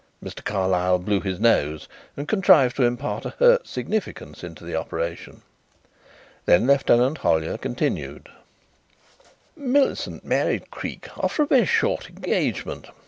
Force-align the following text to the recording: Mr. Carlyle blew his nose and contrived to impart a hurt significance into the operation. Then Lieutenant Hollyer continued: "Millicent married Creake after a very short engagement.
Mr. 0.23 0.43
Carlyle 0.43 0.97
blew 0.97 1.21
his 1.21 1.39
nose 1.39 1.87
and 2.17 2.27
contrived 2.27 2.75
to 2.75 2.81
impart 2.83 3.23
a 3.23 3.29
hurt 3.37 3.67
significance 3.67 4.43
into 4.43 4.63
the 4.63 4.73
operation. 4.75 5.43
Then 6.47 6.65
Lieutenant 6.65 7.19
Hollyer 7.19 7.59
continued: 7.59 8.27
"Millicent 9.55 10.25
married 10.25 10.71
Creake 10.71 11.07
after 11.21 11.43
a 11.43 11.45
very 11.45 11.67
short 11.67 12.09
engagement. 12.09 12.89